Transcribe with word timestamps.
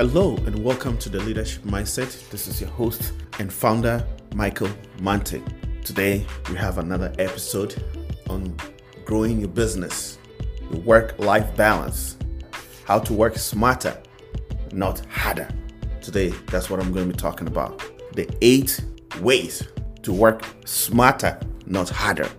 Hello 0.00 0.34
and 0.46 0.64
welcome 0.64 0.96
to 0.96 1.10
the 1.10 1.20
Leadership 1.20 1.62
Mindset. 1.64 2.30
This 2.30 2.48
is 2.48 2.58
your 2.58 2.70
host 2.70 3.12
and 3.38 3.52
founder, 3.52 4.02
Michael 4.34 4.70
Mante. 5.02 5.42
Today 5.84 6.24
we 6.48 6.56
have 6.56 6.78
another 6.78 7.12
episode 7.18 7.84
on 8.30 8.56
growing 9.04 9.40
your 9.40 9.50
business, 9.50 10.16
your 10.70 10.80
work 10.80 11.18
life 11.18 11.54
balance, 11.54 12.16
how 12.86 12.98
to 13.00 13.12
work 13.12 13.36
smarter, 13.36 13.94
not 14.72 15.04
harder. 15.10 15.50
Today, 16.00 16.30
that's 16.46 16.70
what 16.70 16.80
I'm 16.80 16.94
going 16.94 17.06
to 17.06 17.12
be 17.12 17.20
talking 17.20 17.46
about. 17.46 17.82
The 18.14 18.26
eight 18.40 18.82
ways 19.20 19.68
to 20.00 20.14
work 20.14 20.46
smarter, 20.64 21.38
not 21.66 21.90
harder. 21.90 22.30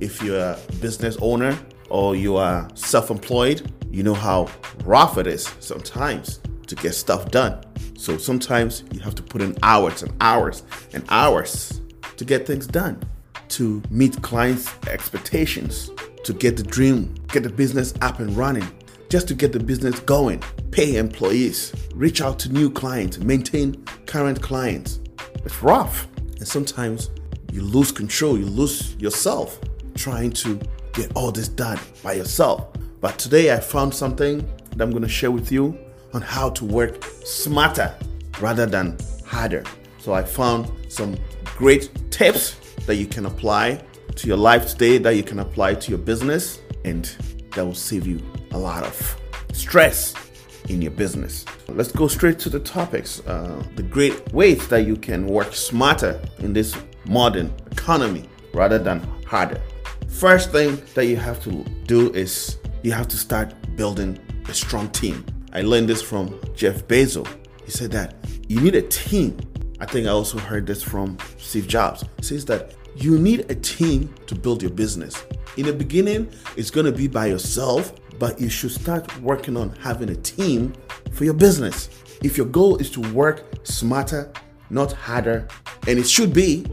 If 0.00 0.20
you're 0.20 0.40
a 0.40 0.58
business 0.80 1.16
owner 1.20 1.56
or 1.90 2.16
you 2.16 2.34
are 2.34 2.68
self 2.74 3.12
employed, 3.12 3.70
you 3.92 4.02
know 4.02 4.14
how 4.14 4.48
rough 4.84 5.16
it 5.16 5.28
is 5.28 5.48
sometimes 5.60 6.40
to 6.66 6.74
get 6.74 6.94
stuff 6.94 7.30
done. 7.30 7.62
So 7.96 8.18
sometimes 8.18 8.84
you 8.92 9.00
have 9.00 9.14
to 9.16 9.22
put 9.22 9.42
in 9.42 9.56
hours 9.62 10.02
and 10.02 10.12
hours 10.20 10.62
and 10.92 11.04
hours 11.08 11.80
to 12.16 12.24
get 12.24 12.46
things 12.46 12.66
done, 12.66 13.02
to 13.48 13.82
meet 13.90 14.20
clients' 14.22 14.72
expectations, 14.88 15.90
to 16.24 16.32
get 16.32 16.56
the 16.56 16.62
dream, 16.62 17.14
get 17.28 17.42
the 17.42 17.50
business 17.50 17.94
up 18.00 18.18
and 18.20 18.36
running, 18.36 18.66
just 19.08 19.28
to 19.28 19.34
get 19.34 19.52
the 19.52 19.60
business 19.60 20.00
going, 20.00 20.42
pay 20.70 20.96
employees, 20.96 21.72
reach 21.94 22.20
out 22.20 22.38
to 22.40 22.52
new 22.52 22.70
clients, 22.70 23.18
maintain 23.18 23.84
current 24.06 24.40
clients. 24.40 25.00
It's 25.44 25.62
rough. 25.62 26.08
And 26.16 26.48
sometimes 26.48 27.10
you 27.52 27.62
lose 27.62 27.92
control, 27.92 28.36
you 28.36 28.46
lose 28.46 28.96
yourself 28.96 29.60
trying 29.94 30.32
to 30.32 30.60
get 30.92 31.12
all 31.14 31.30
this 31.30 31.48
done 31.48 31.78
by 32.02 32.14
yourself. 32.14 32.68
But 33.00 33.18
today 33.18 33.52
I 33.52 33.60
found 33.60 33.94
something 33.94 34.38
that 34.70 34.82
I'm 34.82 34.90
going 34.90 35.02
to 35.02 35.08
share 35.08 35.30
with 35.30 35.52
you 35.52 35.78
on 36.14 36.22
how 36.22 36.48
to 36.50 36.64
work 36.64 37.04
smarter 37.24 37.94
rather 38.40 38.66
than 38.66 38.96
harder. 39.26 39.64
So 39.98 40.12
I 40.12 40.22
found 40.22 40.70
some 40.88 41.16
great 41.56 41.90
tips 42.10 42.54
that 42.86 42.96
you 42.96 43.06
can 43.06 43.26
apply 43.26 43.82
to 44.14 44.26
your 44.26 44.36
life 44.36 44.68
today, 44.68 44.98
that 44.98 45.16
you 45.16 45.22
can 45.22 45.40
apply 45.40 45.74
to 45.74 45.90
your 45.90 45.98
business, 45.98 46.60
and 46.84 47.04
that 47.54 47.64
will 47.64 47.74
save 47.74 48.06
you 48.06 48.20
a 48.52 48.58
lot 48.58 48.84
of 48.84 49.20
stress 49.52 50.14
in 50.68 50.80
your 50.80 50.92
business. 50.92 51.44
Let's 51.68 51.92
go 51.92 52.08
straight 52.08 52.38
to 52.40 52.48
the 52.48 52.60
topics. 52.60 53.20
Uh, 53.26 53.62
the 53.76 53.82
great 53.82 54.32
ways 54.32 54.66
that 54.68 54.86
you 54.86 54.96
can 54.96 55.26
work 55.26 55.54
smarter 55.54 56.20
in 56.38 56.52
this 56.52 56.76
modern 57.06 57.52
economy 57.70 58.28
rather 58.52 58.78
than 58.78 59.00
harder. 59.26 59.60
First 60.08 60.52
thing 60.52 60.80
that 60.94 61.06
you 61.06 61.16
have 61.16 61.42
to 61.44 61.64
do 61.86 62.12
is 62.12 62.58
you 62.82 62.92
have 62.92 63.08
to 63.08 63.16
start 63.16 63.52
building 63.76 64.18
a 64.48 64.54
strong 64.54 64.88
team. 64.90 65.24
I 65.56 65.60
learned 65.60 65.88
this 65.88 66.02
from 66.02 66.40
Jeff 66.56 66.88
Bezos. 66.88 67.28
He 67.64 67.70
said 67.70 67.92
that 67.92 68.16
you 68.48 68.60
need 68.60 68.74
a 68.74 68.82
team. 68.82 69.38
I 69.78 69.86
think 69.86 70.08
I 70.08 70.10
also 70.10 70.36
heard 70.36 70.66
this 70.66 70.82
from 70.82 71.16
Steve 71.38 71.68
Jobs. 71.68 72.04
He 72.16 72.24
says 72.24 72.44
that 72.46 72.74
you 72.96 73.18
need 73.18 73.48
a 73.48 73.54
team 73.54 74.12
to 74.26 74.34
build 74.34 74.62
your 74.62 74.72
business. 74.72 75.24
In 75.56 75.66
the 75.66 75.72
beginning, 75.72 76.28
it's 76.56 76.70
going 76.70 76.86
to 76.86 76.92
be 76.92 77.06
by 77.06 77.26
yourself, 77.26 77.94
but 78.18 78.40
you 78.40 78.48
should 78.48 78.72
start 78.72 79.16
working 79.20 79.56
on 79.56 79.70
having 79.76 80.10
a 80.10 80.16
team 80.16 80.74
for 81.12 81.24
your 81.24 81.34
business. 81.34 81.88
If 82.24 82.36
your 82.36 82.46
goal 82.46 82.76
is 82.78 82.90
to 82.90 83.00
work 83.12 83.44
smarter, 83.62 84.32
not 84.70 84.92
harder, 84.92 85.46
and 85.86 86.00
it 86.00 86.08
should 86.08 86.32
be, 86.32 86.66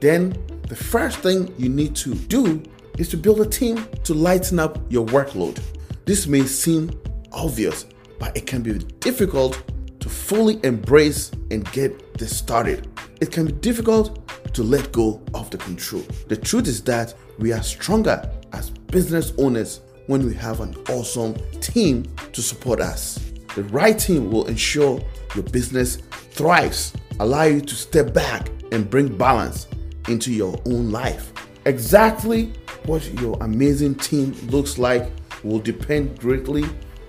then 0.00 0.32
the 0.68 0.76
first 0.76 1.18
thing 1.18 1.52
you 1.58 1.68
need 1.68 1.96
to 1.96 2.14
do 2.14 2.62
is 2.98 3.08
to 3.08 3.16
build 3.16 3.40
a 3.40 3.46
team 3.46 3.84
to 4.04 4.14
lighten 4.14 4.60
up 4.60 4.78
your 4.88 5.06
workload. 5.06 5.60
This 6.04 6.28
may 6.28 6.44
seem 6.44 6.90
obvious, 7.32 7.86
but 8.18 8.36
it 8.36 8.46
can 8.46 8.62
be 8.62 8.74
difficult 9.00 9.62
to 10.00 10.08
fully 10.08 10.60
embrace 10.64 11.30
and 11.50 11.70
get 11.72 12.14
this 12.14 12.36
started. 12.36 12.88
It 13.20 13.32
can 13.32 13.46
be 13.46 13.52
difficult 13.52 14.28
to 14.54 14.62
let 14.62 14.92
go 14.92 15.22
of 15.34 15.50
the 15.50 15.58
control. 15.58 16.02
The 16.28 16.36
truth 16.36 16.66
is 16.66 16.82
that 16.84 17.14
we 17.38 17.52
are 17.52 17.62
stronger 17.62 18.30
as 18.52 18.70
business 18.70 19.32
owners 19.38 19.80
when 20.06 20.24
we 20.24 20.34
have 20.34 20.60
an 20.60 20.74
awesome 20.88 21.34
team 21.60 22.04
to 22.32 22.42
support 22.42 22.80
us. 22.80 23.18
The 23.54 23.64
right 23.64 23.98
team 23.98 24.30
will 24.30 24.46
ensure 24.46 25.00
your 25.34 25.44
business 25.44 25.96
thrives, 26.30 26.92
allow 27.20 27.44
you 27.44 27.60
to 27.60 27.74
step 27.74 28.14
back 28.14 28.48
and 28.72 28.88
bring 28.88 29.16
balance 29.16 29.66
into 30.08 30.32
your 30.32 30.60
own 30.66 30.90
life. 30.90 31.32
Exactly 31.66 32.52
what 32.86 33.04
your 33.20 33.36
amazing 33.42 33.94
team 33.96 34.32
looks 34.48 34.78
like 34.78 35.10
will 35.44 35.58
depend 35.58 36.18
greatly 36.18 36.64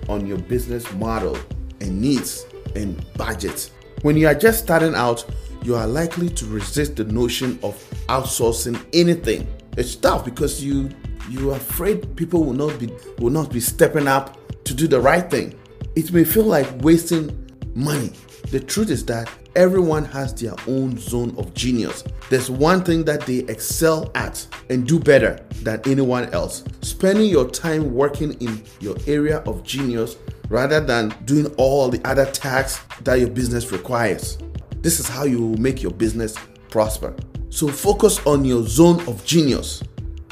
on 0.07 0.25
your 0.25 0.37
business 0.37 0.91
model 0.93 1.37
and 1.81 2.01
needs 2.01 2.45
and 2.75 3.05
budget. 3.13 3.71
When 4.01 4.15
you 4.15 4.27
are 4.27 4.35
just 4.35 4.63
starting 4.63 4.95
out, 4.95 5.25
you 5.63 5.75
are 5.75 5.87
likely 5.87 6.29
to 6.29 6.45
resist 6.45 6.95
the 6.95 7.03
notion 7.03 7.59
of 7.63 7.75
outsourcing 8.07 8.83
anything. 8.93 9.47
It's 9.77 9.95
tough 9.95 10.25
because 10.25 10.63
you 10.63 10.89
you 11.29 11.51
are 11.51 11.57
afraid 11.57 12.15
people 12.15 12.43
will 12.43 12.53
not 12.53 12.79
be 12.79 12.89
will 13.19 13.29
not 13.29 13.51
be 13.51 13.59
stepping 13.59 14.07
up 14.07 14.37
to 14.63 14.73
do 14.73 14.87
the 14.87 14.99
right 14.99 15.29
thing. 15.29 15.59
It 15.95 16.11
may 16.13 16.23
feel 16.23 16.43
like 16.45 16.67
wasting 16.81 17.49
money. 17.75 18.11
The 18.51 18.59
truth 18.59 18.89
is 18.89 19.05
that 19.05 19.29
everyone 19.55 20.05
has 20.05 20.33
their 20.33 20.53
own 20.67 20.97
zone 20.97 21.35
of 21.37 21.53
genius. 21.53 22.03
There's 22.29 22.49
one 22.49 22.83
thing 22.83 23.03
that 23.05 23.21
they 23.21 23.39
excel 23.39 24.09
at 24.15 24.47
and 24.69 24.87
do 24.87 24.99
better 24.99 25.39
than 25.61 25.81
anyone 25.85 26.29
else. 26.33 26.63
Spending 26.81 27.29
your 27.29 27.49
time 27.49 27.93
working 27.93 28.33
in 28.41 28.63
your 28.79 28.95
area 29.05 29.39
of 29.39 29.63
genius 29.63 30.17
rather 30.49 30.79
than 30.79 31.09
doing 31.25 31.47
all 31.57 31.89
the 31.89 32.01
other 32.07 32.25
tasks 32.25 32.83
that 33.03 33.19
your 33.19 33.29
business 33.29 33.71
requires. 33.71 34.37
This 34.77 34.99
is 34.99 35.07
how 35.07 35.25
you 35.25 35.55
make 35.57 35.83
your 35.83 35.91
business 35.91 36.35
prosper. 36.69 37.15
So 37.49 37.67
focus 37.67 38.25
on 38.25 38.45
your 38.45 38.63
zone 38.63 38.99
of 39.07 39.23
genius. 39.25 39.83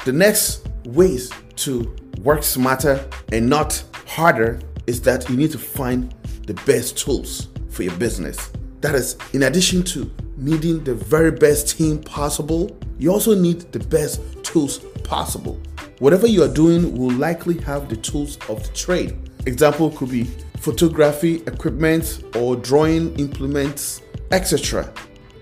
The 0.04 0.12
next 0.12 0.68
ways 0.86 1.30
to 1.56 1.94
work 2.22 2.42
smarter 2.42 3.08
and 3.32 3.48
not 3.48 3.82
harder 4.06 4.60
is 4.86 5.00
that 5.02 5.28
you 5.28 5.36
need 5.36 5.52
to 5.52 5.58
find 5.58 6.14
the 6.46 6.54
best 6.64 6.96
tools 6.96 7.47
for 7.78 7.84
your 7.84 7.94
business. 7.94 8.50
That 8.80 8.96
is, 8.96 9.16
in 9.34 9.44
addition 9.44 9.84
to 9.84 10.10
needing 10.36 10.82
the 10.82 10.96
very 10.96 11.30
best 11.30 11.78
team 11.78 12.02
possible, 12.02 12.76
you 12.98 13.12
also 13.12 13.36
need 13.36 13.60
the 13.70 13.78
best 13.78 14.20
tools 14.42 14.80
possible. 15.04 15.60
Whatever 16.00 16.26
you 16.26 16.42
are 16.42 16.52
doing 16.52 16.98
will 16.98 17.12
likely 17.12 17.56
have 17.60 17.88
the 17.88 17.94
tools 17.94 18.36
of 18.48 18.66
the 18.66 18.72
trade. 18.74 19.16
Example 19.46 19.92
could 19.92 20.10
be 20.10 20.24
photography 20.58 21.36
equipment 21.46 22.24
or 22.34 22.56
drawing 22.56 23.16
implements, 23.16 24.02
etc. 24.32 24.92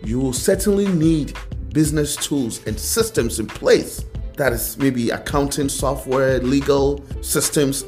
You 0.04 0.20
will 0.20 0.34
certainly 0.34 0.88
need 0.88 1.38
business 1.72 2.16
tools 2.16 2.60
and 2.66 2.78
systems 2.78 3.40
in 3.40 3.46
place. 3.46 4.04
That 4.36 4.52
is 4.52 4.76
maybe 4.76 5.08
accounting 5.08 5.70
software, 5.70 6.38
legal 6.40 7.02
systems, 7.22 7.84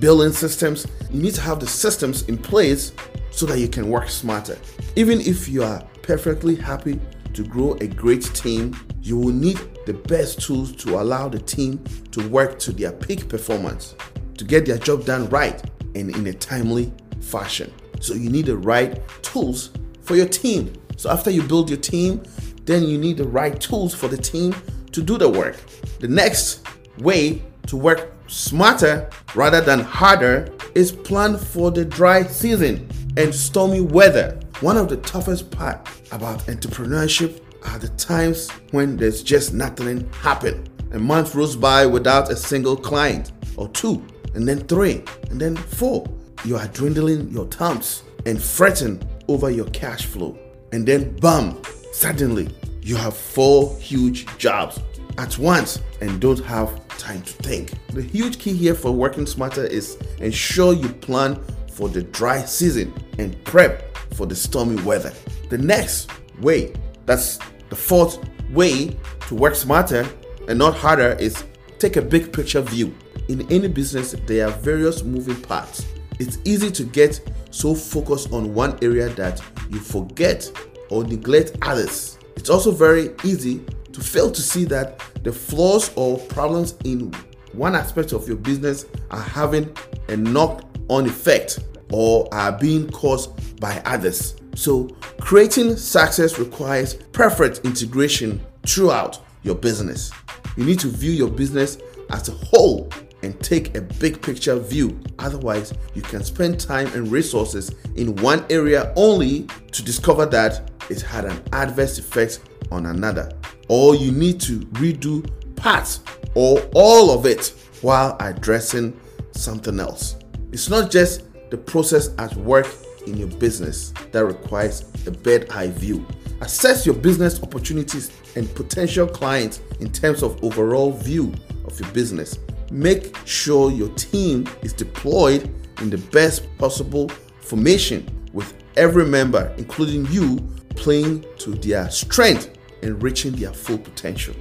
billing 0.00 0.32
systems. 0.32 0.86
You 1.10 1.22
need 1.22 1.34
to 1.36 1.40
have 1.40 1.60
the 1.60 1.66
systems 1.66 2.24
in 2.24 2.36
place 2.36 2.92
so 3.36 3.44
that 3.44 3.58
you 3.58 3.68
can 3.68 3.90
work 3.90 4.08
smarter. 4.08 4.56
Even 4.96 5.20
if 5.20 5.46
you 5.46 5.62
are 5.62 5.82
perfectly 6.00 6.56
happy 6.56 6.98
to 7.34 7.44
grow 7.44 7.74
a 7.82 7.86
great 7.86 8.22
team, 8.34 8.74
you 9.02 9.18
will 9.18 9.32
need 9.32 9.60
the 9.84 9.92
best 9.92 10.40
tools 10.40 10.74
to 10.76 10.98
allow 10.98 11.28
the 11.28 11.38
team 11.38 11.84
to 12.12 12.26
work 12.30 12.58
to 12.58 12.72
their 12.72 12.92
peak 12.92 13.28
performance, 13.28 13.94
to 14.38 14.44
get 14.44 14.64
their 14.64 14.78
job 14.78 15.04
done 15.04 15.28
right 15.28 15.62
and 15.94 16.16
in 16.16 16.26
a 16.28 16.32
timely 16.32 16.90
fashion. 17.20 17.70
So 18.00 18.14
you 18.14 18.30
need 18.30 18.46
the 18.46 18.56
right 18.56 19.02
tools 19.22 19.70
for 20.00 20.16
your 20.16 20.28
team. 20.28 20.72
So 20.96 21.10
after 21.10 21.30
you 21.30 21.42
build 21.42 21.68
your 21.68 21.78
team, 21.78 22.22
then 22.64 22.84
you 22.84 22.96
need 22.96 23.18
the 23.18 23.28
right 23.28 23.60
tools 23.60 23.94
for 23.94 24.08
the 24.08 24.16
team 24.16 24.56
to 24.92 25.02
do 25.02 25.18
the 25.18 25.28
work. 25.28 25.56
The 26.00 26.08
next 26.08 26.66
way 27.00 27.42
to 27.66 27.76
work 27.76 28.14
smarter 28.28 29.10
rather 29.34 29.60
than 29.60 29.80
harder 29.80 30.48
is 30.74 30.90
plan 30.90 31.36
for 31.36 31.70
the 31.70 31.84
dry 31.84 32.22
season 32.22 32.88
and 33.16 33.34
stormy 33.34 33.80
weather. 33.80 34.38
One 34.60 34.76
of 34.76 34.88
the 34.88 34.98
toughest 34.98 35.50
part 35.50 35.88
about 36.12 36.40
entrepreneurship 36.46 37.40
are 37.66 37.78
the 37.78 37.88
times 37.90 38.50
when 38.70 38.96
there's 38.96 39.22
just 39.22 39.52
nothing 39.52 40.08
happen. 40.12 40.66
A 40.92 40.98
month 40.98 41.34
rolls 41.34 41.56
by 41.56 41.84
without 41.84 42.30
a 42.30 42.36
single 42.36 42.76
client, 42.76 43.32
or 43.56 43.68
two, 43.70 44.04
and 44.34 44.46
then 44.46 44.60
three, 44.60 45.02
and 45.30 45.40
then 45.40 45.56
four. 45.56 46.06
You 46.44 46.56
are 46.56 46.68
dwindling 46.68 47.30
your 47.30 47.46
thumbs 47.46 48.02
and 48.24 48.40
fretting 48.40 49.02
over 49.28 49.50
your 49.50 49.66
cash 49.66 50.06
flow. 50.06 50.38
And 50.72 50.86
then, 50.86 51.16
bam, 51.16 51.60
suddenly 51.92 52.48
you 52.82 52.96
have 52.96 53.16
four 53.16 53.76
huge 53.78 54.26
jobs 54.38 54.80
at 55.18 55.38
once 55.38 55.80
and 56.00 56.20
don't 56.20 56.44
have 56.44 56.86
time 56.98 57.22
to 57.22 57.32
think. 57.32 57.72
The 57.88 58.02
huge 58.02 58.38
key 58.38 58.54
here 58.54 58.74
for 58.74 58.92
working 58.92 59.26
smarter 59.26 59.64
is 59.64 59.96
ensure 60.18 60.72
you 60.72 60.88
plan 60.88 61.40
for 61.76 61.90
the 61.90 62.02
dry 62.02 62.42
season 62.42 62.90
and 63.18 63.42
prep 63.44 63.94
for 64.14 64.24
the 64.24 64.34
stormy 64.34 64.80
weather. 64.82 65.12
The 65.50 65.58
next 65.58 66.10
way, 66.40 66.72
that's 67.04 67.38
the 67.68 67.76
fourth 67.76 68.18
way 68.50 68.96
to 69.28 69.34
work 69.34 69.54
smarter 69.54 70.08
and 70.48 70.58
not 70.58 70.74
harder, 70.74 71.12
is 71.20 71.44
take 71.78 71.96
a 71.96 72.02
big 72.02 72.32
picture 72.32 72.62
view. 72.62 72.96
In 73.28 73.46
any 73.52 73.68
business, 73.68 74.12
there 74.26 74.48
are 74.48 74.52
various 74.52 75.02
moving 75.02 75.40
parts. 75.42 75.84
It's 76.18 76.38
easy 76.44 76.70
to 76.70 76.84
get 76.84 77.20
so 77.50 77.74
focused 77.74 78.32
on 78.32 78.54
one 78.54 78.78
area 78.80 79.10
that 79.10 79.42
you 79.68 79.78
forget 79.78 80.50
or 80.88 81.04
neglect 81.04 81.58
others. 81.60 82.18
It's 82.36 82.48
also 82.48 82.70
very 82.70 83.10
easy 83.22 83.62
to 83.92 84.00
fail 84.00 84.30
to 84.30 84.40
see 84.40 84.64
that 84.66 85.02
the 85.24 85.32
flaws 85.32 85.90
or 85.94 86.18
problems 86.18 86.74
in 86.84 87.12
one 87.52 87.74
aspect 87.74 88.12
of 88.12 88.26
your 88.26 88.36
business 88.38 88.86
are 89.10 89.20
having 89.20 89.74
a 90.08 90.16
knock 90.16 90.65
on 90.88 91.06
effect 91.06 91.60
or 91.92 92.28
are 92.32 92.52
being 92.52 92.90
caused 92.90 93.60
by 93.60 93.80
others. 93.84 94.36
So, 94.54 94.88
creating 95.20 95.76
success 95.76 96.38
requires 96.38 96.94
perfect 97.12 97.60
integration 97.64 98.44
throughout 98.66 99.20
your 99.42 99.54
business. 99.54 100.10
You 100.56 100.64
need 100.64 100.80
to 100.80 100.88
view 100.88 101.12
your 101.12 101.30
business 101.30 101.78
as 102.10 102.28
a 102.28 102.32
whole 102.32 102.90
and 103.22 103.38
take 103.40 103.76
a 103.76 103.80
big 103.80 104.22
picture 104.22 104.58
view. 104.58 104.98
Otherwise, 105.18 105.74
you 105.94 106.02
can 106.02 106.22
spend 106.24 106.58
time 106.58 106.86
and 106.88 107.10
resources 107.10 107.74
in 107.96 108.16
one 108.16 108.44
area 108.50 108.92
only 108.96 109.46
to 109.72 109.82
discover 109.82 110.26
that 110.26 110.70
it 110.88 111.02
had 111.02 111.24
an 111.24 111.42
adverse 111.52 111.98
effect 111.98 112.40
on 112.70 112.86
another. 112.86 113.30
Or 113.68 113.94
you 113.94 114.12
need 114.12 114.40
to 114.42 114.60
redo 114.60 115.28
parts 115.56 116.00
or 116.34 116.60
all 116.74 117.10
of 117.10 117.26
it 117.26 117.52
while 117.82 118.16
addressing 118.20 118.98
something 119.32 119.80
else. 119.80 120.16
It's 120.52 120.68
not 120.68 120.90
just 120.90 121.22
the 121.50 121.56
process 121.56 122.10
at 122.18 122.34
work 122.36 122.66
in 123.06 123.16
your 123.16 123.28
business 123.28 123.92
that 124.12 124.24
requires 124.24 124.84
a 125.06 125.10
bird 125.10 125.50
eye 125.50 125.68
view. 125.68 126.06
Assess 126.40 126.84
your 126.84 126.94
business 126.94 127.42
opportunities 127.42 128.10
and 128.36 128.52
potential 128.54 129.06
clients 129.06 129.60
in 129.80 129.90
terms 129.90 130.22
of 130.22 130.42
overall 130.44 130.92
view 130.92 131.32
of 131.64 131.78
your 131.80 131.90
business. 131.90 132.38
Make 132.70 133.16
sure 133.24 133.70
your 133.70 133.88
team 133.90 134.46
is 134.62 134.72
deployed 134.72 135.44
in 135.80 135.90
the 135.90 135.98
best 135.98 136.46
possible 136.58 137.08
formation 137.40 138.06
with 138.32 138.54
every 138.76 139.06
member, 139.06 139.54
including 139.56 140.06
you, 140.06 140.36
playing 140.70 141.24
to 141.38 141.50
their 141.50 141.90
strength 141.90 142.56
and 142.82 143.02
reaching 143.02 143.32
their 143.32 143.52
full 143.52 143.78
potential. 143.78 144.34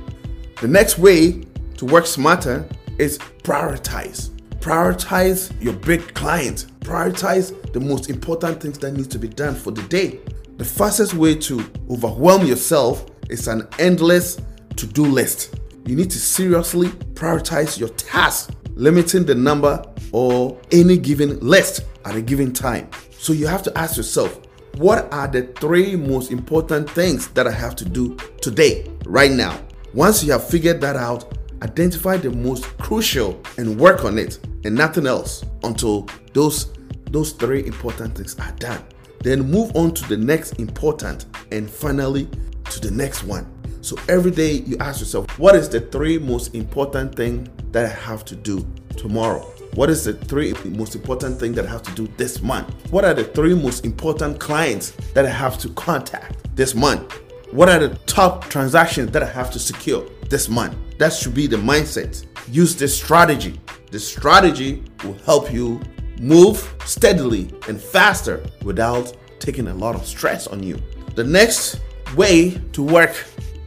The 0.62 0.68
next 0.68 0.98
way 0.98 1.44
to 1.78 1.86
work 1.86 2.06
smarter 2.06 2.68
is 2.98 3.18
prioritize. 3.44 4.35
Prioritize 4.66 5.54
your 5.62 5.74
big 5.74 6.16
client. 6.16 6.66
Prioritize 6.80 7.72
the 7.72 7.80
most 7.80 8.10
important 8.10 8.60
things 8.60 8.80
that 8.80 8.94
need 8.94 9.12
to 9.12 9.20
be 9.20 9.28
done 9.28 9.54
for 9.54 9.70
the 9.70 9.84
day. 9.84 10.22
The 10.58 10.66
fastest 10.66 11.14
way 11.14 11.36
to 11.36 11.64
overwhelm 11.92 12.48
yourself 12.48 13.06
is 13.30 13.48
an 13.48 13.68
endless 13.78 14.42
to-do 14.76 15.06
list. 15.06 15.60
You 15.86 15.96
need 15.96 16.10
to 16.10 16.18
seriously 16.18 16.88
prioritize 17.14 17.78
your 17.78 17.90
tasks, 17.90 18.52
limiting 18.74 19.24
the 19.24 19.36
number 19.36 19.86
or 20.12 20.60
any 20.72 20.98
given 20.98 21.40
list 21.42 21.86
at 22.04 22.16
a 22.16 22.22
given 22.24 22.52
time. 22.52 22.90
So 23.12 23.34
you 23.34 23.46
have 23.46 23.62
to 23.64 23.78
ask 23.78 23.98
yourself, 23.98 24.42
what 24.78 25.14
are 25.14 25.28
the 25.28 25.44
three 25.60 25.96
most 25.96 26.32
important 26.32 26.90
things 26.90 27.28
that 27.28 27.46
I 27.46 27.52
have 27.52 27.76
to 27.76 27.86
do 27.86 28.18
today, 28.42 28.92
right 29.06 29.32
now? 29.32 29.62
Once 29.94 30.24
you 30.24 30.32
have 30.32 30.50
figured 30.50 30.82
that 30.82 30.96
out, 30.96 31.38
identify 31.66 32.16
the 32.16 32.30
most 32.30 32.66
crucial 32.78 33.42
and 33.58 33.80
work 33.80 34.06
on 34.06 34.20
it 34.20 34.40
and 34.66 34.76
nothing 34.76 35.08
else 35.08 35.44
until 35.64 36.08
those 36.34 36.72
those 37.12 37.32
three 37.32 37.66
important 37.66 38.16
things 38.16 38.38
are 38.40 38.52
done. 38.54 38.84
Then 39.22 39.50
move 39.50 39.76
on 39.76 39.94
to 39.94 40.08
the 40.08 40.18
next 40.18 40.60
important 40.60 41.26
and 41.52 41.70
finally 41.70 42.28
to 42.72 42.80
the 42.80 42.92
next 42.92 43.24
one. 43.24 43.46
So 43.82 43.96
every 44.10 44.32
day 44.32 44.54
you 44.54 44.78
ask 44.80 45.00
yourself, 45.00 45.40
what 45.40 45.56
is 45.56 45.70
the 45.70 45.82
three 45.82 46.18
most 46.18 46.56
important 46.56 47.16
thing 47.16 47.48
that 47.72 47.86
I 47.86 47.90
have 47.90 48.26
to 48.26 48.36
do 48.36 48.66
tomorrow? 48.98 49.42
What 49.76 49.90
is 49.90 50.04
the 50.04 50.14
three 50.14 50.54
most 50.66 50.96
important 50.96 51.40
thing 51.40 51.54
that 51.54 51.66
I 51.66 51.70
have 51.70 51.84
to 51.84 51.92
do 51.92 52.08
this 52.18 52.42
month? 52.42 52.68
What 52.92 53.06
are 53.06 53.14
the 53.14 53.24
three 53.24 53.56
most 53.56 53.86
important 53.86 54.40
clients 54.40 54.92
that 55.14 55.26
I 55.26 55.30
have 55.30 55.58
to 55.60 55.70
contact 55.70 56.56
this 56.56 56.76
month? 56.76 57.14
What 57.52 57.70
are 57.70 57.80
the 57.80 57.96
top 58.06 58.46
transactions 58.50 59.12
that 59.12 59.24
I 59.24 59.28
have 59.28 59.52
to 59.52 59.60
secure 59.60 60.04
this 60.30 60.50
month? 60.50 60.76
That 60.98 61.14
should 61.14 61.34
be 61.34 61.48
the 61.48 61.58
mindset. 61.58 62.26
Use 62.50 62.76
this 62.76 62.96
strategy. 62.96 63.60
This 63.92 64.08
strategy 64.08 64.84
will 65.04 65.18
help 65.26 65.52
you 65.52 65.82
move 66.20 66.74
steadily 66.86 67.54
and 67.68 67.80
faster 67.80 68.44
without 68.64 69.16
taking 69.40 69.68
a 69.68 69.74
lot 69.74 69.96
of 69.96 70.06
stress 70.06 70.48
on 70.48 70.64
you. 70.64 70.82
The 71.16 71.24
next 71.24 71.82
way 72.16 72.52
to 72.74 72.84
work 72.84 73.16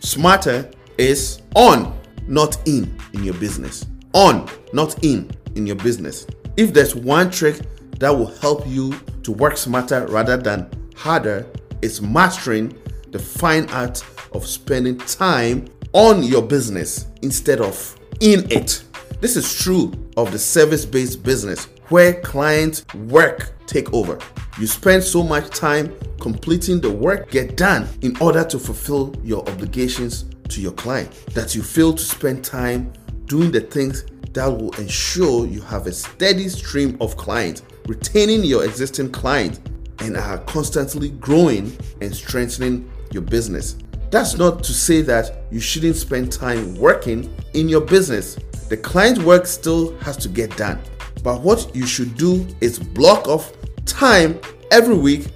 smarter 0.01 0.71
is 0.97 1.43
on, 1.55 1.99
not 2.27 2.57
in, 2.67 2.97
in 3.13 3.25
your 3.25 3.35
business. 3.35 3.87
On, 4.15 4.49
not 4.73 5.03
in 5.05 5.31
in 5.55 5.67
your 5.67 5.77
business. 5.77 6.27
If 6.57 6.73
there's 6.73 6.95
one 6.95 7.31
trick 7.31 7.61
that 7.99 8.11
will 8.11 8.35
help 8.39 8.67
you 8.67 8.95
to 9.23 9.33
work 9.33 9.57
smarter 9.57 10.07
rather 10.07 10.37
than 10.37 10.71
harder, 10.97 11.47
it's 11.83 12.01
mastering 12.01 12.77
the 13.11 13.19
fine 13.19 13.69
art 13.71 14.05
of 14.33 14.47
spending 14.47 14.99
time 14.99 15.69
on 15.93 16.23
your 16.23 16.43
business 16.43 17.07
instead 17.23 17.61
of 17.61 17.99
in 18.21 18.51
it. 18.51 18.85
This 19.21 19.37
is 19.37 19.63
true 19.63 19.93
of 20.17 20.33
the 20.33 20.39
service 20.39 20.85
based 20.85 21.23
business 21.23 21.65
where 21.89 22.21
clients' 22.21 22.85
work 22.95 23.55
take 23.67 23.93
over. 23.93 24.19
You 24.59 24.67
spend 24.67 25.03
so 25.03 25.23
much 25.23 25.49
time 25.51 25.95
completing 26.21 26.81
the 26.81 26.91
work 26.91 27.31
get 27.31 27.57
done 27.57 27.89
in 28.03 28.17
order 28.21 28.45
to 28.45 28.59
fulfill 28.59 29.15
your 29.23 29.49
obligations 29.49 30.27
to 30.49 30.61
your 30.61 30.73
client 30.73 31.11
that 31.35 31.55
you 31.55 31.63
fail 31.63 31.93
to 31.93 32.03
spend 32.03 32.45
time 32.45 32.93
doing 33.27 33.51
the 33.51 33.61
things 33.61 34.05
that 34.33 34.47
will 34.47 34.75
ensure 34.77 35.47
you 35.47 35.61
have 35.63 35.87
a 35.87 35.93
steady 35.93 36.49
stream 36.49 36.97
of 37.01 37.17
clients, 37.17 37.63
retaining 37.87 38.45
your 38.45 38.65
existing 38.65 39.11
clients, 39.11 39.61
and 40.01 40.17
are 40.17 40.39
constantly 40.39 41.11
growing 41.11 41.77
and 42.01 42.15
strengthening 42.15 42.91
your 43.11 43.23
business. 43.23 43.77
That's 44.11 44.37
not 44.37 44.65
to 44.65 44.73
say 44.73 45.03
that 45.03 45.43
you 45.51 45.61
shouldn't 45.61 45.97
spend 45.97 46.33
time 46.33 46.75
working 46.77 47.35
in 47.55 47.69
your 47.69 47.83
business. 47.83 48.37
The 48.69 48.77
client 48.77 49.19
work 49.19 49.47
still 49.47 49.97
has 49.99 50.17
to 50.19 50.29
get 50.29 50.57
done. 50.57 50.81
But 51.23 51.41
what 51.43 51.75
you 51.75 51.87
should 51.87 52.17
do 52.17 52.47
is 52.61 52.79
block 52.79 53.29
off 53.29 53.53
time 53.85 54.41
every 54.71 54.97
week 54.97 55.29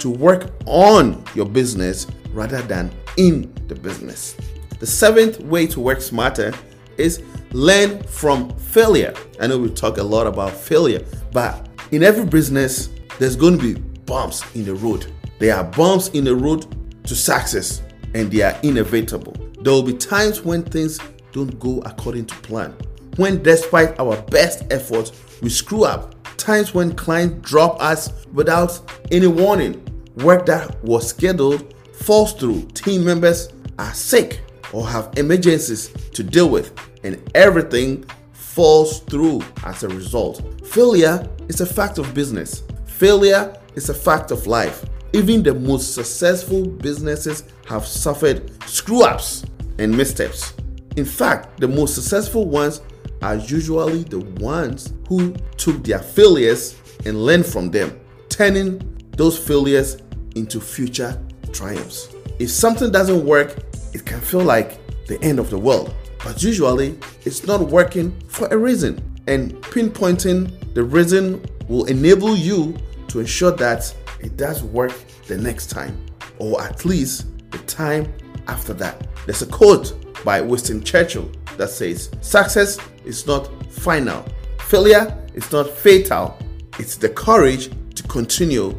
to 0.00 0.10
work 0.10 0.50
on 0.66 1.24
your 1.34 1.46
business 1.46 2.06
rather 2.32 2.62
than 2.62 2.90
in 3.16 3.52
the 3.66 3.74
business. 3.74 4.36
The 4.78 4.86
seventh 4.86 5.40
way 5.40 5.66
to 5.68 5.80
work 5.80 6.00
smarter 6.00 6.52
is 6.98 7.22
learn 7.52 8.02
from 8.02 8.56
failure. 8.58 9.14
I 9.40 9.46
know 9.46 9.58
we 9.58 9.70
talk 9.70 9.98
a 9.98 10.02
lot 10.02 10.26
about 10.26 10.52
failure, 10.52 11.04
but 11.32 11.68
in 11.92 12.02
every 12.02 12.26
business, 12.26 12.90
there's 13.18 13.36
going 13.36 13.58
to 13.58 13.74
be 13.74 13.80
bumps 14.02 14.44
in 14.54 14.64
the 14.64 14.74
road. 14.74 15.06
There 15.38 15.56
are 15.56 15.64
bumps 15.64 16.08
in 16.08 16.24
the 16.24 16.34
road 16.34 16.66
to 17.04 17.14
success, 17.14 17.82
and 18.18 18.30
they 18.32 18.42
are 18.42 18.58
inevitable. 18.64 19.32
There 19.62 19.72
will 19.72 19.84
be 19.84 19.94
times 19.94 20.42
when 20.42 20.64
things 20.64 20.98
don't 21.32 21.58
go 21.60 21.80
according 21.86 22.26
to 22.26 22.34
plan. 22.36 22.74
When, 23.16 23.42
despite 23.42 23.98
our 24.00 24.20
best 24.22 24.64
efforts, 24.72 25.12
we 25.40 25.48
screw 25.48 25.84
up. 25.84 26.14
Times 26.36 26.74
when 26.74 26.94
clients 26.94 27.48
drop 27.48 27.80
us 27.80 28.26
without 28.32 28.80
any 29.12 29.28
warning. 29.28 29.84
Work 30.16 30.46
that 30.46 30.82
was 30.84 31.08
scheduled 31.08 31.74
falls 31.94 32.32
through. 32.32 32.62
Team 32.74 33.04
members 33.04 33.50
are 33.78 33.94
sick 33.94 34.40
or 34.72 34.86
have 34.86 35.12
emergencies 35.16 35.88
to 36.12 36.24
deal 36.24 36.48
with 36.48 36.72
and 37.04 37.22
everything 37.36 38.04
falls 38.32 39.00
through 39.00 39.42
as 39.64 39.84
a 39.84 39.88
result. 39.88 40.42
Failure 40.66 41.28
is 41.48 41.60
a 41.60 41.66
fact 41.66 41.98
of 41.98 42.12
business, 42.14 42.64
failure 42.86 43.56
is 43.76 43.88
a 43.88 43.94
fact 43.94 44.32
of 44.32 44.46
life. 44.48 44.84
Even 45.12 45.42
the 45.42 45.54
most 45.54 45.94
successful 45.94 46.66
businesses 46.66 47.44
have 47.66 47.86
suffered 47.86 48.50
screw 48.68 49.02
ups 49.02 49.44
and 49.78 49.96
missteps. 49.96 50.52
In 50.96 51.04
fact, 51.04 51.60
the 51.60 51.68
most 51.68 51.94
successful 51.94 52.44
ones 52.44 52.82
are 53.22 53.36
usually 53.36 54.04
the 54.04 54.20
ones 54.40 54.92
who 55.08 55.34
took 55.56 55.82
their 55.82 56.00
failures 56.00 56.76
and 57.06 57.24
learned 57.24 57.46
from 57.46 57.70
them, 57.70 57.98
turning 58.28 58.80
those 59.16 59.38
failures 59.38 59.98
into 60.36 60.60
future 60.60 61.20
triumphs. 61.52 62.14
If 62.38 62.50
something 62.50 62.92
doesn't 62.92 63.24
work, 63.24 63.56
it 63.94 64.04
can 64.04 64.20
feel 64.20 64.42
like 64.42 64.78
the 65.06 65.20
end 65.22 65.38
of 65.38 65.50
the 65.50 65.58
world. 65.58 65.94
But 66.22 66.42
usually, 66.42 66.98
it's 67.24 67.46
not 67.46 67.60
working 67.60 68.18
for 68.28 68.46
a 68.48 68.56
reason. 68.56 69.02
And 69.26 69.54
pinpointing 69.62 70.74
the 70.74 70.82
reason 70.82 71.44
will 71.68 71.86
enable 71.86 72.36
you 72.36 72.76
to 73.08 73.20
ensure 73.20 73.52
that 73.52 73.94
it 74.20 74.36
does 74.36 74.62
work 74.62 74.92
the 75.26 75.36
next 75.36 75.68
time, 75.68 76.04
or 76.38 76.60
at 76.62 76.84
least 76.84 77.26
the 77.50 77.58
time 77.58 78.12
after 78.46 78.72
that. 78.74 79.06
There's 79.26 79.42
a 79.42 79.46
quote 79.46 79.94
by 80.24 80.40
Winston 80.40 80.82
Churchill 80.82 81.30
that 81.56 81.70
says, 81.70 82.10
Success 82.20 82.78
is 83.04 83.26
not 83.26 83.50
final, 83.72 84.24
failure 84.60 85.16
is 85.34 85.50
not 85.52 85.70
fatal, 85.70 86.38
it's 86.78 86.96
the 86.96 87.08
courage 87.08 87.70
to 87.94 88.02
continue 88.04 88.76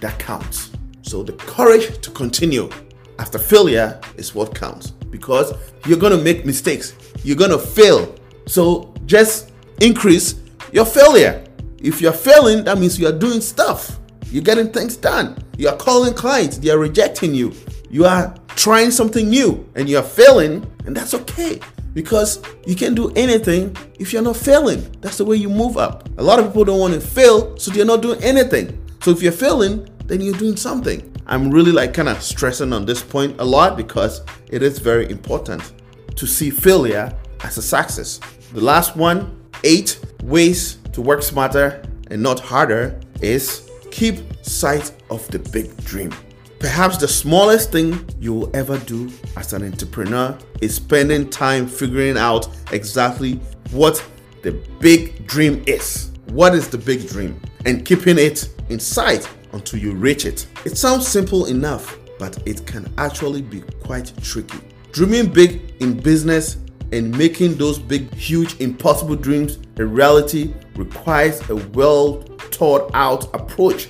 that 0.00 0.18
counts. 0.18 0.70
So, 1.02 1.22
the 1.22 1.32
courage 1.32 2.00
to 2.00 2.10
continue 2.10 2.70
after 3.18 3.38
failure 3.38 4.00
is 4.16 4.34
what 4.34 4.54
counts 4.54 4.92
because 5.10 5.52
you're 5.86 5.98
going 5.98 6.16
to 6.16 6.22
make 6.22 6.46
mistakes. 6.46 6.94
You're 7.22 7.36
going 7.36 7.50
to 7.50 7.58
fail. 7.58 8.14
So 8.46 8.94
just 9.06 9.52
increase 9.80 10.40
your 10.72 10.86
failure. 10.86 11.44
If 11.78 12.00
you're 12.00 12.12
failing, 12.12 12.64
that 12.64 12.78
means 12.78 12.98
you 12.98 13.06
are 13.08 13.18
doing 13.18 13.40
stuff. 13.40 13.98
You're 14.30 14.44
getting 14.44 14.70
things 14.70 14.96
done. 14.96 15.36
You 15.56 15.68
are 15.68 15.76
calling 15.76 16.14
clients, 16.14 16.58
they 16.58 16.70
are 16.70 16.78
rejecting 16.78 17.34
you. 17.34 17.52
You 17.90 18.04
are 18.04 18.34
trying 18.50 18.90
something 18.90 19.28
new 19.28 19.68
and 19.74 19.88
you 19.88 19.98
are 19.98 20.02
failing, 20.02 20.70
and 20.86 20.96
that's 20.96 21.14
okay 21.14 21.60
because 21.94 22.40
you 22.66 22.76
can't 22.76 22.94
do 22.94 23.10
anything 23.16 23.76
if 23.98 24.12
you're 24.12 24.22
not 24.22 24.36
failing. 24.36 24.88
That's 25.00 25.18
the 25.18 25.24
way 25.24 25.36
you 25.36 25.48
move 25.48 25.76
up. 25.76 26.08
A 26.18 26.22
lot 26.22 26.38
of 26.38 26.46
people 26.46 26.64
don't 26.64 26.78
want 26.78 26.94
to 26.94 27.00
fail, 27.00 27.56
so 27.58 27.70
they're 27.70 27.84
not 27.84 28.02
doing 28.02 28.22
anything. 28.22 28.80
So 29.02 29.10
if 29.10 29.22
you're 29.22 29.32
failing, 29.32 29.88
then 30.06 30.20
you're 30.20 30.38
doing 30.38 30.56
something. 30.56 31.06
I'm 31.26 31.50
really 31.50 31.72
like 31.72 31.94
kind 31.94 32.08
of 32.08 32.22
stressing 32.22 32.72
on 32.72 32.86
this 32.86 33.02
point 33.02 33.40
a 33.40 33.44
lot 33.44 33.76
because 33.76 34.22
it 34.48 34.62
is 34.62 34.78
very 34.78 35.10
important 35.10 35.72
to 36.16 36.26
see 36.26 36.50
failure 36.50 37.16
as 37.44 37.56
a 37.56 37.62
success. 37.62 38.20
The 38.52 38.60
last 38.60 38.96
one, 38.96 39.40
eight 39.64 40.00
ways 40.24 40.78
to 40.92 41.00
work 41.00 41.22
smarter 41.22 41.82
and 42.10 42.22
not 42.22 42.40
harder, 42.40 43.00
is 43.20 43.69
keep 43.90 44.18
sight 44.44 44.92
of 45.10 45.26
the 45.28 45.38
big 45.38 45.76
dream. 45.84 46.12
Perhaps 46.58 46.98
the 46.98 47.08
smallest 47.08 47.72
thing 47.72 48.06
you 48.20 48.34
will 48.34 48.54
ever 48.54 48.78
do 48.80 49.10
as 49.36 49.52
an 49.52 49.64
entrepreneur 49.64 50.36
is 50.60 50.74
spending 50.74 51.30
time 51.30 51.66
figuring 51.66 52.18
out 52.18 52.48
exactly 52.72 53.40
what 53.70 54.04
the 54.42 54.52
big 54.78 55.26
dream 55.26 55.62
is. 55.66 56.10
What 56.26 56.54
is 56.54 56.68
the 56.68 56.78
big 56.78 57.08
dream? 57.08 57.40
And 57.64 57.84
keeping 57.84 58.18
it 58.18 58.50
in 58.68 58.78
sight 58.78 59.28
until 59.52 59.78
you 59.78 59.92
reach 59.92 60.24
it. 60.24 60.46
It 60.64 60.76
sounds 60.76 61.08
simple 61.08 61.46
enough, 61.46 61.98
but 62.18 62.38
it 62.46 62.66
can 62.66 62.92
actually 62.98 63.42
be 63.42 63.62
quite 63.82 64.12
tricky. 64.22 64.58
Dreaming 64.92 65.32
big 65.32 65.74
in 65.80 65.98
business 65.98 66.58
and 66.92 67.16
making 67.16 67.54
those 67.54 67.78
big, 67.78 68.12
huge, 68.14 68.60
impossible 68.60 69.16
dreams 69.16 69.58
a 69.78 69.84
reality 69.84 70.52
requires 70.76 71.48
a 71.50 71.56
well 71.56 72.22
thought 72.52 72.90
out 72.94 73.32
approach. 73.34 73.88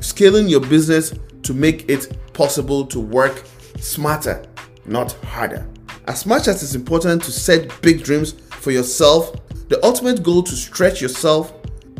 Scaling 0.00 0.48
your 0.48 0.60
business 0.60 1.14
to 1.42 1.54
make 1.54 1.88
it 1.88 2.16
possible 2.32 2.86
to 2.86 3.00
work 3.00 3.44
smarter, 3.78 4.44
not 4.86 5.12
harder. 5.24 5.66
As 6.06 6.26
much 6.26 6.48
as 6.48 6.62
it's 6.62 6.74
important 6.74 7.22
to 7.24 7.32
set 7.32 7.80
big 7.82 8.02
dreams 8.02 8.32
for 8.32 8.70
yourself, 8.70 9.36
the 9.68 9.82
ultimate 9.84 10.22
goal 10.22 10.42
to 10.42 10.52
stretch 10.56 11.00
yourself 11.00 11.52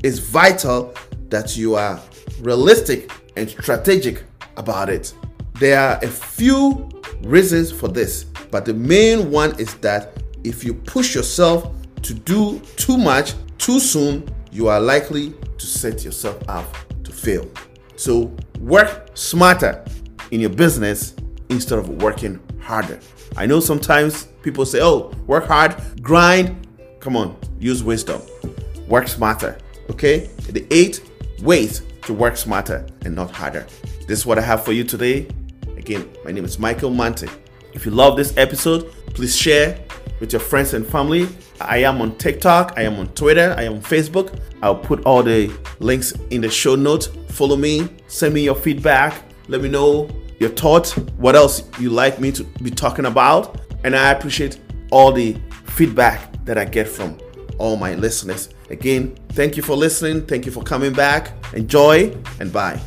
is 0.02 0.18
vital 0.18 0.94
that 1.28 1.56
you 1.56 1.76
are 1.76 2.00
realistic 2.40 3.12
and 3.36 3.48
strategic 3.48 4.24
about 4.56 4.88
it. 4.88 5.14
There 5.54 5.78
are 5.78 5.98
a 6.02 6.08
few 6.08 6.88
reasons 7.22 7.70
for 7.70 7.88
this, 7.88 8.24
but 8.24 8.64
the 8.64 8.74
main 8.74 9.30
one 9.30 9.58
is 9.60 9.74
that 9.76 10.19
if 10.44 10.64
you 10.64 10.74
push 10.74 11.14
yourself 11.14 11.72
to 12.02 12.14
do 12.14 12.60
too 12.76 12.96
much 12.96 13.34
too 13.58 13.78
soon, 13.78 14.28
you 14.52 14.68
are 14.68 14.80
likely 14.80 15.34
to 15.58 15.66
set 15.66 16.04
yourself 16.04 16.36
up 16.48 16.66
to 17.04 17.12
fail. 17.12 17.48
So, 17.96 18.34
work 18.58 19.10
smarter 19.14 19.84
in 20.30 20.40
your 20.40 20.50
business 20.50 21.14
instead 21.50 21.78
of 21.78 22.02
working 22.02 22.40
harder. 22.60 22.98
I 23.36 23.46
know 23.46 23.60
sometimes 23.60 24.24
people 24.42 24.64
say, 24.64 24.80
oh, 24.80 25.12
work 25.26 25.46
hard, 25.46 25.76
grind. 26.02 26.66
Come 27.00 27.16
on, 27.16 27.36
use 27.58 27.82
wisdom. 27.82 28.22
Work 28.88 29.08
smarter. 29.08 29.58
Okay? 29.90 30.30
The 30.48 30.66
eight 30.70 31.02
ways 31.42 31.82
to 32.02 32.14
work 32.14 32.36
smarter 32.36 32.86
and 33.04 33.14
not 33.14 33.30
harder. 33.30 33.66
This 34.06 34.20
is 34.20 34.26
what 34.26 34.38
I 34.38 34.42
have 34.42 34.64
for 34.64 34.72
you 34.72 34.84
today. 34.84 35.28
Again, 35.76 36.08
my 36.24 36.32
name 36.32 36.44
is 36.44 36.58
Michael 36.58 36.90
Mante. 36.90 37.30
If 37.72 37.86
you 37.86 37.92
love 37.92 38.16
this 38.16 38.36
episode, 38.36 38.90
please 39.14 39.36
share 39.36 39.78
with 40.18 40.32
your 40.32 40.40
friends 40.40 40.74
and 40.74 40.86
family. 40.86 41.28
I 41.60 41.78
am 41.78 42.00
on 42.00 42.16
TikTok, 42.16 42.74
I 42.76 42.82
am 42.82 42.98
on 42.98 43.08
Twitter, 43.14 43.54
I 43.56 43.62
am 43.62 43.74
on 43.74 43.82
Facebook. 43.82 44.38
I'll 44.62 44.76
put 44.76 45.04
all 45.04 45.22
the 45.22 45.52
links 45.78 46.12
in 46.30 46.40
the 46.40 46.50
show 46.50 46.74
notes. 46.74 47.08
Follow 47.28 47.56
me, 47.56 47.88
send 48.08 48.34
me 48.34 48.42
your 48.42 48.54
feedback, 48.54 49.22
let 49.48 49.60
me 49.60 49.68
know 49.68 50.08
your 50.38 50.50
thoughts, 50.50 50.96
what 50.96 51.36
else 51.36 51.62
you 51.78 51.90
like 51.90 52.18
me 52.18 52.32
to 52.32 52.44
be 52.62 52.70
talking 52.70 53.06
about. 53.06 53.60
And 53.84 53.94
I 53.94 54.10
appreciate 54.10 54.58
all 54.90 55.12
the 55.12 55.36
feedback 55.64 56.44
that 56.44 56.58
I 56.58 56.64
get 56.64 56.88
from 56.88 57.18
all 57.58 57.76
my 57.76 57.94
listeners. 57.94 58.48
Again, 58.70 59.16
thank 59.30 59.56
you 59.56 59.62
for 59.62 59.76
listening. 59.76 60.26
Thank 60.26 60.46
you 60.46 60.52
for 60.52 60.62
coming 60.62 60.92
back. 60.92 61.32
Enjoy 61.54 62.16
and 62.40 62.52
bye. 62.52 62.80